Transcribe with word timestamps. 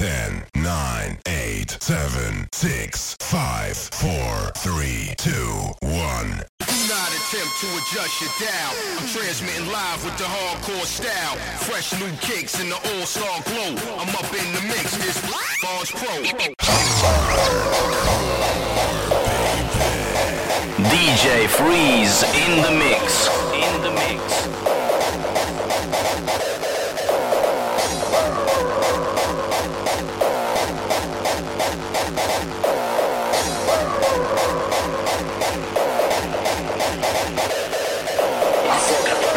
10, 0.00 0.46
9, 0.54 1.18
8, 1.28 1.76
7, 1.78 2.48
6, 2.52 3.16
5, 3.20 3.76
4, 3.76 4.10
3, 4.56 5.14
2, 5.18 5.30
1. 5.30 5.82
Do 5.82 6.78
not 6.88 7.10
attempt 7.12 7.60
to 7.60 7.68
adjust 7.76 8.20
your 8.22 8.32
dial. 8.40 8.72
I'm 8.96 9.06
transmitting 9.08 9.70
live 9.70 10.02
with 10.02 10.16
the 10.16 10.24
hardcore 10.24 10.86
style. 10.86 11.36
Fresh 11.58 11.92
new 12.00 12.10
kicks 12.22 12.58
in 12.62 12.70
the 12.70 12.76
all-star 12.76 13.42
glow. 13.44 13.76
I'm 14.00 14.08
up 14.16 14.32
in 14.32 14.54
the 14.54 14.62
mix. 14.68 14.96
This 14.96 15.20
Bars 15.60 15.90
Pro. 15.90 16.08
DJ 20.88 21.46
Freeze 21.46 22.22
in 22.40 22.62
the 22.62 22.70
mix. 22.70 23.28
In 23.52 23.82
the 23.82 23.90
mix. 23.90 24.80
And 31.70 31.78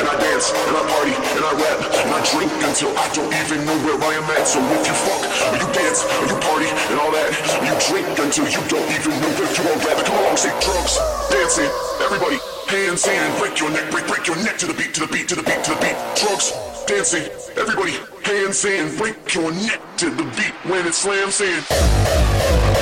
I 0.10 0.18
and 0.18 0.90
party, 0.90 1.14
and 1.14 1.46
I 1.46 1.54
rap, 1.54 1.78
and 1.94 2.10
I 2.10 2.18
drink 2.34 2.50
until 2.66 2.90
I 2.98 3.06
don't 3.14 3.30
even 3.30 3.62
know 3.70 3.78
where 3.86 4.02
I 4.02 4.18
am 4.18 4.26
at. 4.34 4.50
So 4.50 4.58
if 4.60 4.82
you 4.82 4.98
fuck, 5.06 5.22
you 5.62 5.70
dance, 5.78 6.02
or 6.04 6.26
you 6.26 6.34
party, 6.42 6.66
and 6.90 6.98
all 7.00 7.12
that, 7.14 7.38
you 7.62 7.70
drink 7.86 8.18
until 8.18 8.50
you 8.50 8.58
don't 8.66 8.90
even 8.98 9.14
know 9.22 9.30
where 9.38 9.54
you 9.54 9.62
are 9.70 9.78
at. 9.94 10.02
Come 10.06 10.18
along, 10.26 10.38
say 10.38 10.50
drugs, 10.58 10.98
dancing, 11.30 11.70
everybody, 12.02 12.40
hands 12.68 13.06
in, 13.06 13.32
break 13.38 13.60
your 13.60 13.70
neck, 13.70 13.92
break, 13.92 14.08
break 14.08 14.26
your 14.26 14.38
neck 14.42 14.58
to 14.58 14.66
the 14.66 14.74
beat, 14.74 14.96
to 14.96 15.02
the 15.06 15.14
beat, 15.14 15.28
to 15.30 15.36
the 15.36 15.44
beat, 15.44 15.64
to 15.64 15.72
the 15.72 15.78
beat. 15.86 15.96
Drugs, 16.18 16.52
dancing, 16.88 17.24
everybody, 17.58 17.94
hands 18.24 18.66
in, 18.66 18.96
break 18.98 19.34
your 19.34 19.52
neck 19.52 19.82
to 19.98 20.10
the 20.10 20.24
beat 20.36 20.54
when 20.70 20.86
it 20.86 20.94
slams 20.94 21.42
in. 21.42 22.73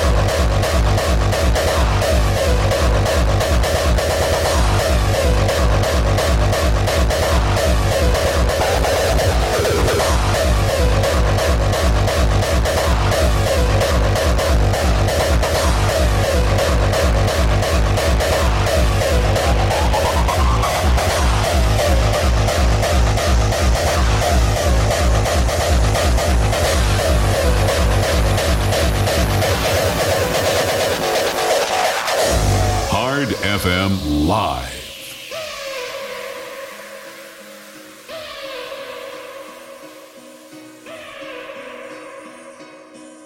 FM 33.62 34.26
Live. 34.26 34.66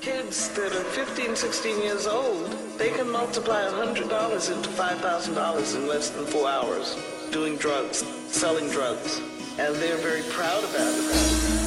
Kids 0.02 0.50
that 0.50 0.72
are 0.74 0.84
15, 0.84 1.36
16 1.36 1.80
years 1.80 2.06
old, 2.06 2.50
they 2.76 2.90
can 2.90 3.08
multiply 3.10 3.62
$100 3.62 4.54
into 4.54 4.68
$5,000 4.68 5.74
in 5.74 5.88
less 5.88 6.10
than 6.10 6.26
four 6.26 6.50
hours 6.50 6.98
doing 7.30 7.56
drugs, 7.56 8.04
selling 8.28 8.68
drugs. 8.68 9.20
And 9.58 9.74
they're 9.76 9.96
very 9.96 10.22
proud 10.24 10.62
about 10.64 10.92
it. 10.92 11.65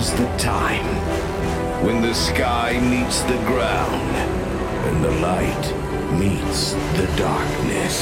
Is 0.00 0.12
the 0.14 0.36
time 0.38 0.86
when 1.84 2.00
the 2.00 2.14
sky 2.14 2.80
meets 2.80 3.20
the 3.22 3.36
ground 3.50 4.16
and 4.86 5.04
the 5.04 5.10
light 5.20 5.66
meets 6.18 6.72
the 6.98 7.06
darkness. 7.16 7.96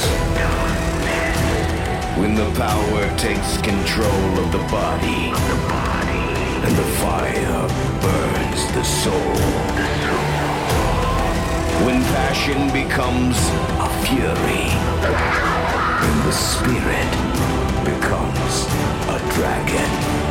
When 2.17 2.35
the 2.35 2.49
power 2.55 3.03
takes 3.17 3.57
control 3.57 4.29
of 4.43 4.51
the 4.53 4.65
body 4.71 5.23
and 6.65 6.73
the 6.81 6.89
fire 7.03 7.61
burns 8.05 8.63
the 8.77 8.83
soul. 8.83 9.35
When 11.85 12.01
passion 12.15 12.71
becomes 12.71 13.37
a 13.87 13.89
fury 14.05 14.67
and 16.07 16.17
the 16.27 16.35
spirit 16.49 17.11
becomes 17.83 18.53
a 19.15 19.19
dragon. 19.35 20.28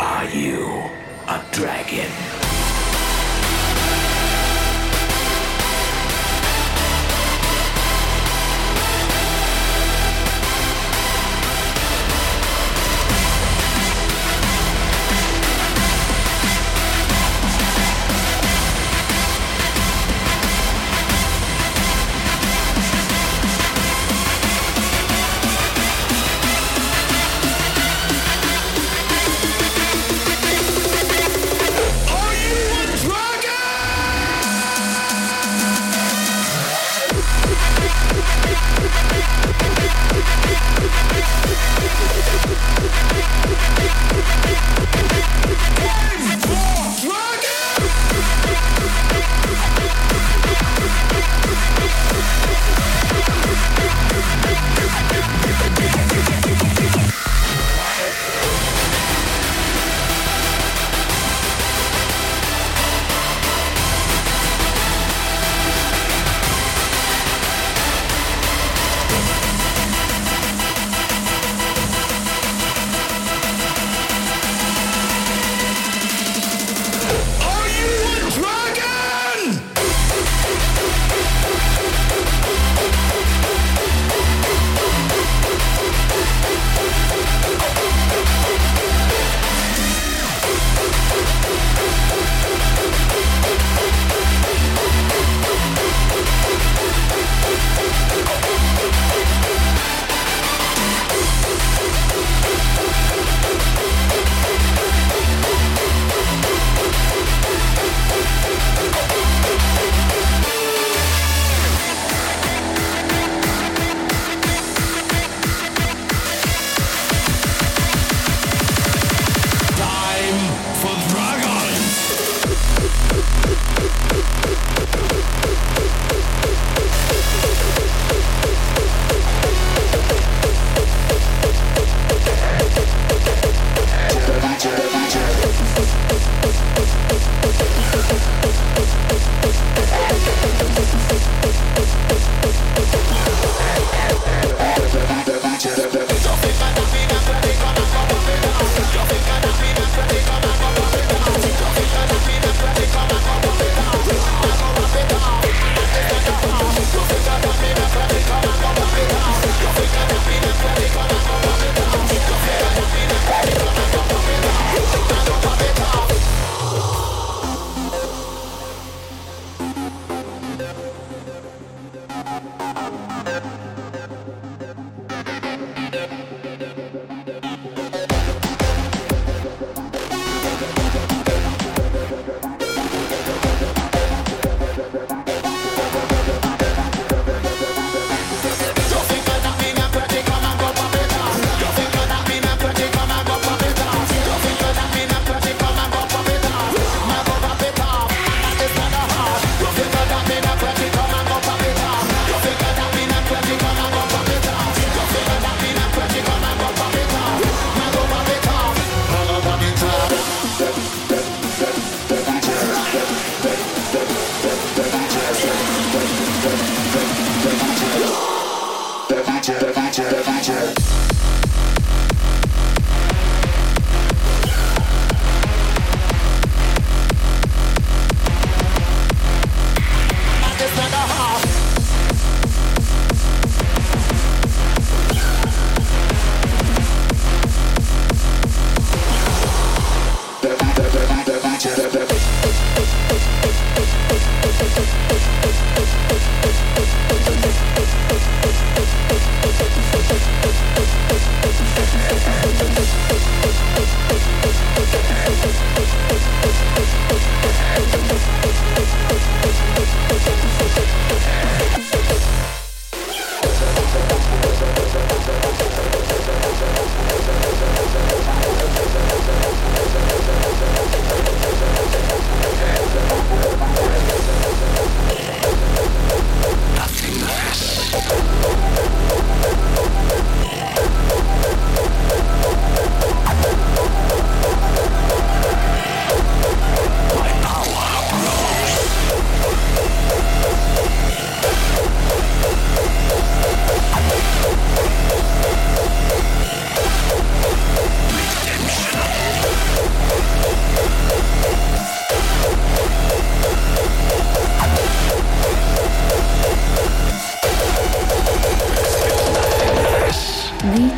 Are 0.00 0.28
you 0.30 0.90
a 1.26 1.42
dragon. 1.52 2.41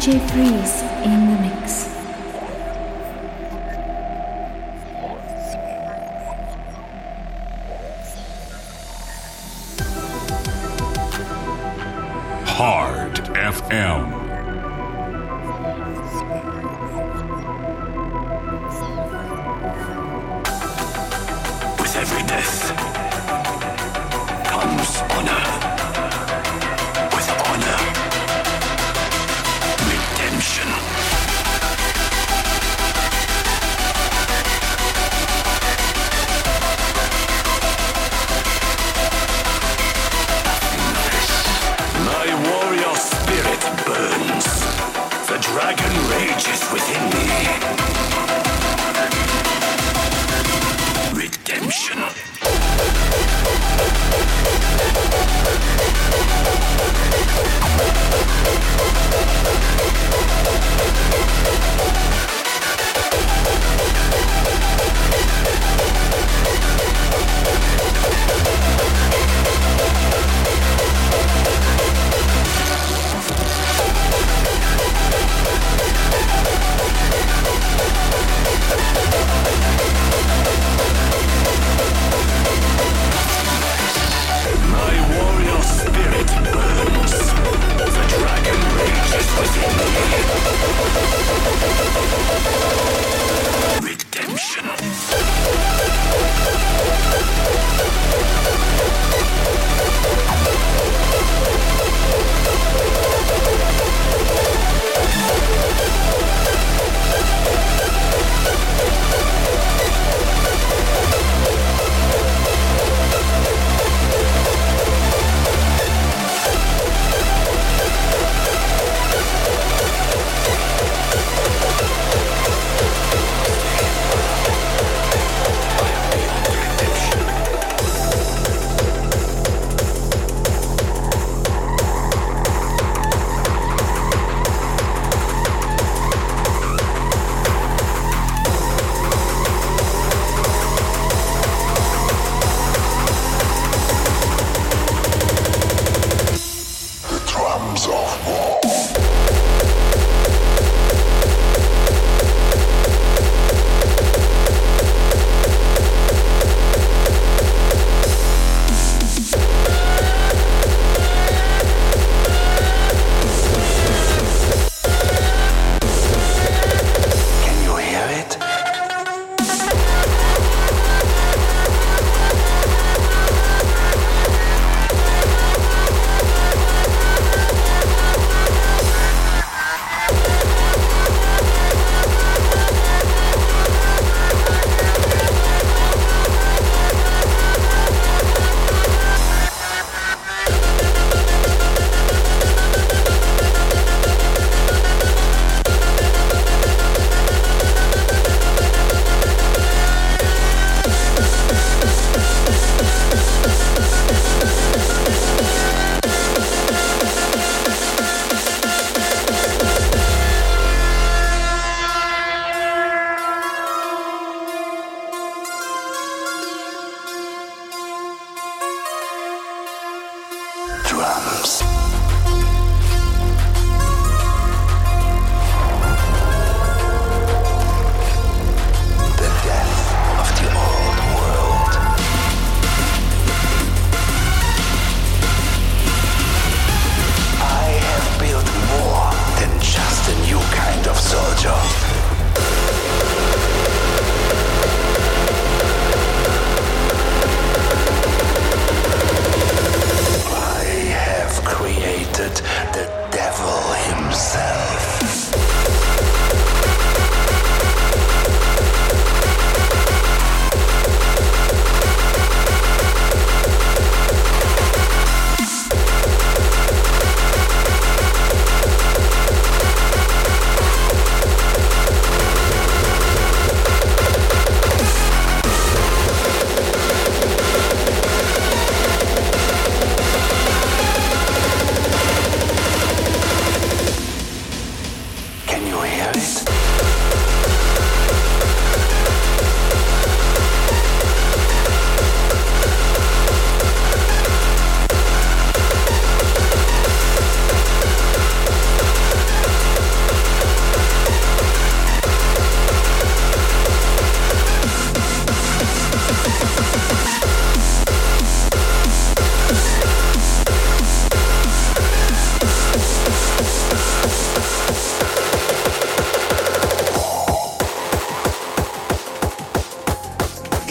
DJ 0.05 0.21
Freeze 0.29 0.83
in 1.03 1.31
the 1.31 1.41
mix. 1.41 1.94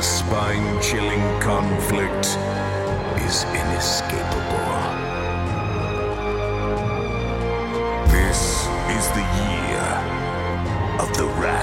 The 0.00 0.06
spine 0.06 0.80
chilling 0.80 1.40
conflict 1.42 2.24
is 3.20 3.44
inescapable. 3.52 4.72
This 8.08 8.64
is 8.96 9.04
the 9.10 9.26
year 9.44 9.88
of 11.00 11.14
the 11.18 11.26
wrath 11.38 11.59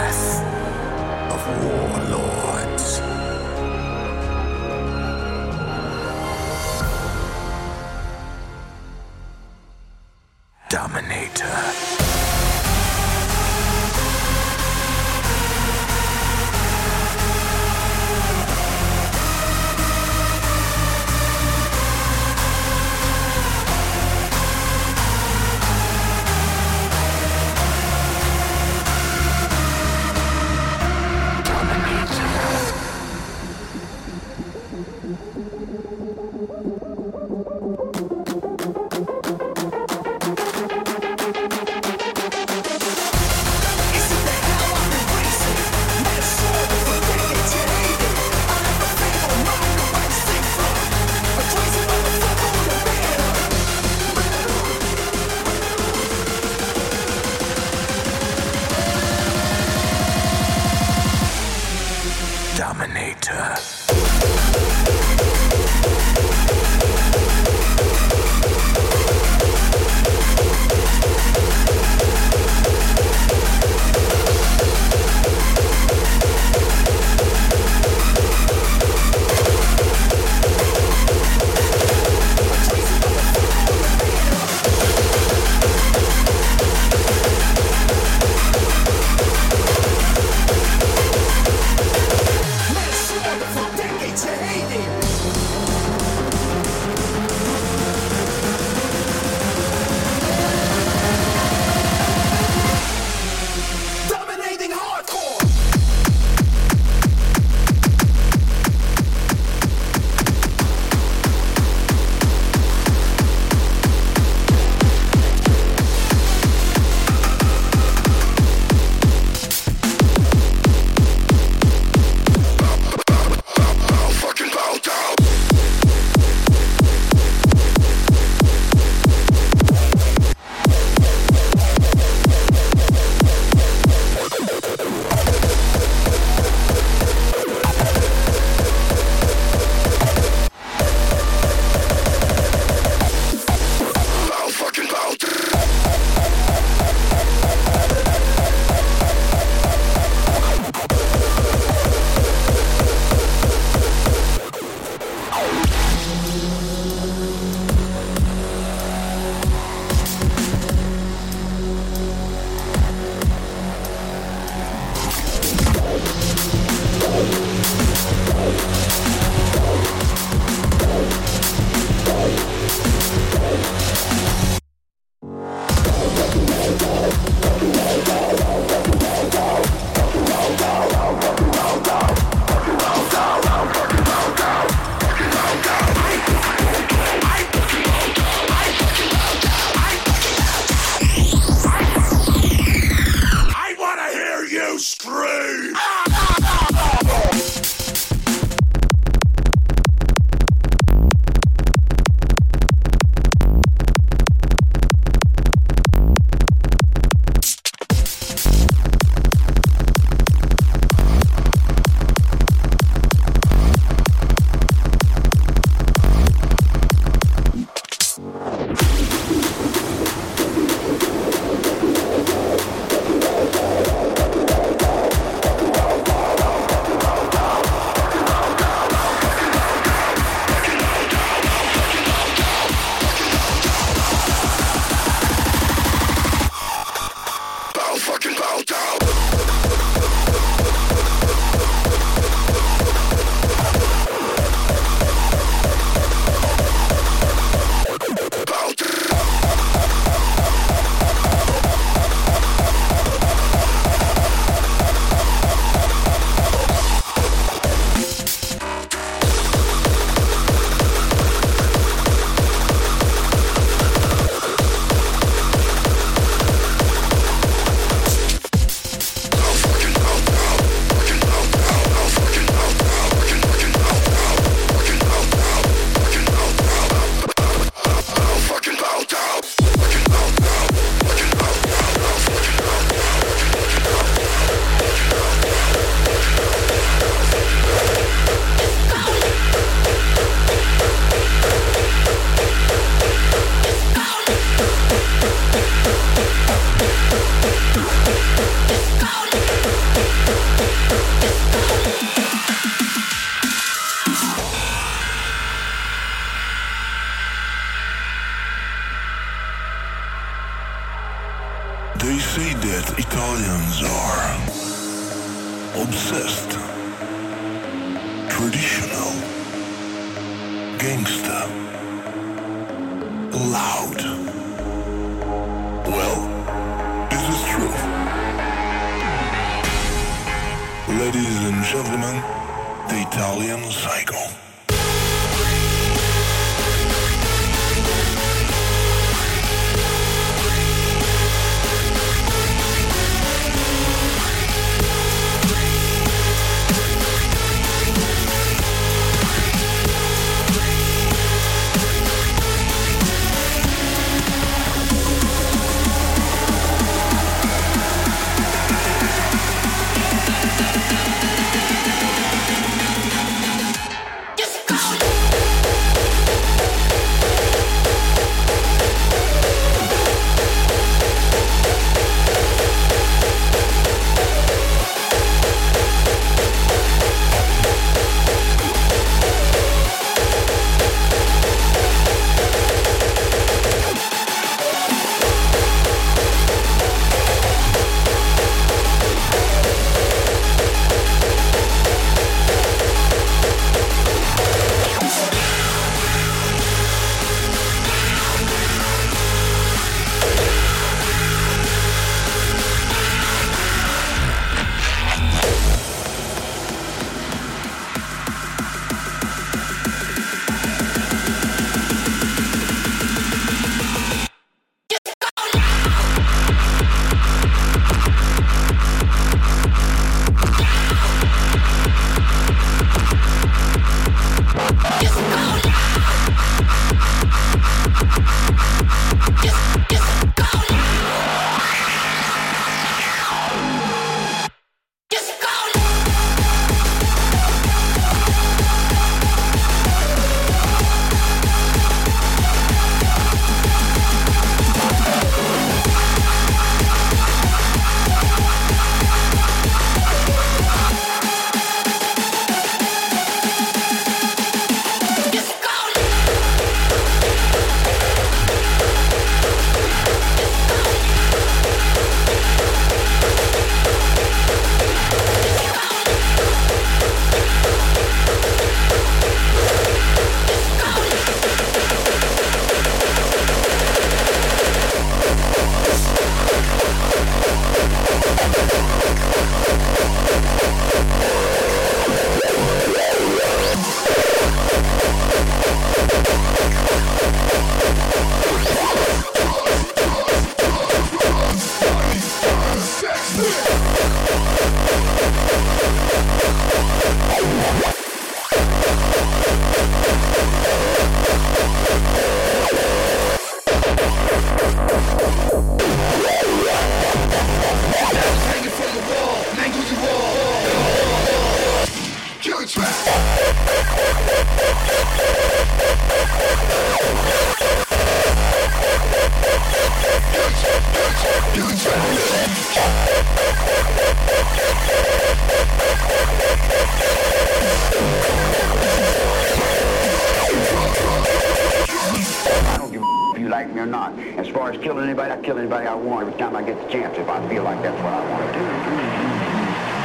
want 536.07 536.27
every 536.27 536.39
time 536.39 536.55
I 536.55 536.63
get 536.63 536.81
the 536.81 536.89
chance. 536.89 537.17
If 537.17 537.27
I 537.27 537.37
feel 537.49 537.63
like 537.63 537.81
that's 537.83 538.01
what 538.01 538.13
I 538.13 538.23
want 538.31 538.47
to 538.47 538.51
do. 538.57 538.63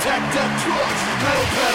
Tech 0.02 0.22
Death 0.34 0.54
Trucks, 0.64 1.71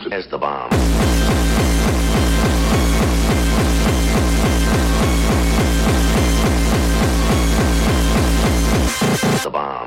drugs 0.00 0.24
is 0.24 0.30
the 0.30 0.38
bomb. 0.38 0.70
The 9.42 9.50
bomb. 9.50 9.86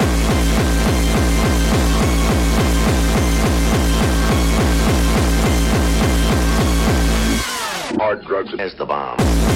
hard 7.99 8.25
drugs 8.25 8.53
is 8.53 8.73
the 8.75 8.85
bomb. 8.85 9.52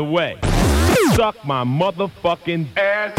The 0.00 0.04
way, 0.04 0.38
suck 1.12 1.36
my 1.44 1.62
motherfucking 1.62 2.66
ass. 2.74 3.12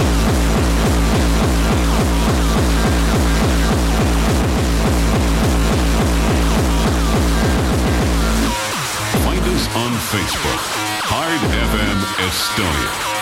Find 9.24 9.46
us 9.54 9.68
on 9.76 9.92
Facebook. 10.10 10.62
Hard 11.04 11.42
FM 11.70 12.00
Estonia. 12.26 13.21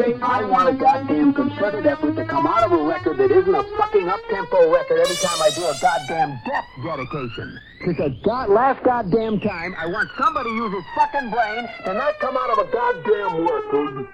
I 0.00 0.44
want 0.44 0.68
a 0.68 0.72
goddamn 0.72 1.34
concerted 1.34 1.86
effort 1.86 2.16
to 2.16 2.24
come 2.24 2.46
out 2.46 2.62
of 2.64 2.72
a 2.72 2.82
record 2.84 3.18
that 3.18 3.30
isn't 3.30 3.54
a 3.54 3.62
fucking 3.76 4.08
up-tempo 4.08 4.72
record 4.72 4.98
every 4.98 5.16
time 5.16 5.36
I 5.42 5.50
do 5.54 5.62
a 5.66 5.76
goddamn 5.80 6.40
death 6.46 6.64
dedication. 6.82 7.60
Because 7.80 7.96
the 7.96 8.20
god- 8.24 8.48
last 8.48 8.82
goddamn 8.82 9.40
time, 9.40 9.74
I 9.78 9.86
want 9.86 10.08
somebody 10.16 10.48
to 10.48 10.56
use 10.56 10.72
his 10.72 10.84
fucking 10.94 11.30
brain 11.30 11.68
and 11.84 11.98
not 11.98 12.18
come 12.18 12.34
out 12.36 12.48
of 12.50 12.66
a 12.66 12.72
goddamn 12.72 13.44
record 13.46 14.08